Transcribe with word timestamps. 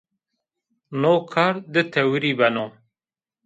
No 1.01 1.11
kar 1.33 1.55
di 1.73 1.81
tewirî 1.93 2.33
beno 2.39 2.65